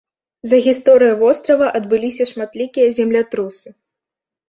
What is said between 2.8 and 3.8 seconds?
землятрусы.